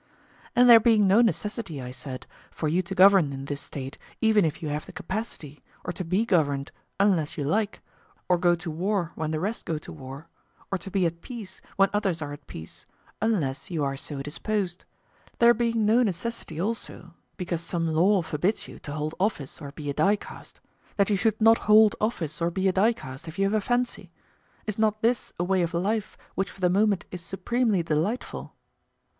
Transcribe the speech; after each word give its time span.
And 0.55 0.67
there 0.67 0.79
being 0.79 1.05
no 1.05 1.21
necessity, 1.21 1.79
I 1.79 1.91
said, 1.91 2.25
for 2.49 2.67
you 2.67 2.81
to 2.81 2.95
govern 2.95 3.31
in 3.31 3.45
this 3.45 3.61
State, 3.61 3.99
even 4.19 4.43
if 4.45 4.63
you 4.63 4.69
have 4.69 4.87
the 4.87 4.91
capacity, 4.91 5.63
or 5.85 5.93
to 5.93 6.03
be 6.03 6.25
governed, 6.25 6.71
unless 6.99 7.37
you 7.37 7.43
like, 7.43 7.81
or 8.27 8.39
go 8.39 8.55
to 8.55 8.71
war 8.71 9.11
when 9.13 9.29
the 9.29 9.39
rest 9.39 9.63
go 9.63 9.77
to 9.77 9.93
war, 9.93 10.27
or 10.71 10.79
to 10.79 10.89
be 10.89 11.05
at 11.05 11.21
peace 11.21 11.61
when 11.75 11.91
others 11.93 12.19
are 12.19 12.33
at 12.33 12.47
peace, 12.47 12.87
unless 13.21 13.69
you 13.69 13.83
are 13.83 13.95
so 13.95 14.23
disposed—there 14.23 15.53
being 15.53 15.85
no 15.85 16.01
necessity 16.01 16.59
also, 16.59 17.13
because 17.37 17.61
some 17.61 17.85
law 17.85 18.23
forbids 18.23 18.67
you 18.67 18.79
to 18.79 18.93
hold 18.93 19.13
office 19.19 19.61
or 19.61 19.71
be 19.71 19.87
a 19.87 19.93
dicast, 19.93 20.59
that 20.97 21.11
you 21.11 21.15
should 21.15 21.39
not 21.39 21.59
hold 21.69 21.95
office 22.01 22.41
or 22.41 22.49
be 22.49 22.67
a 22.67 22.73
dicast, 22.73 23.27
if 23.27 23.37
you 23.37 23.45
have 23.45 23.53
a 23.53 23.61
fancy—is 23.61 24.79
not 24.79 25.03
this 25.03 25.31
a 25.39 25.43
way 25.43 25.61
of 25.61 25.75
life 25.75 26.17
which 26.33 26.49
for 26.49 26.59
the 26.61 26.71
moment 26.71 27.05
is 27.11 27.21
supremely 27.21 27.83
delightful? 27.83 28.55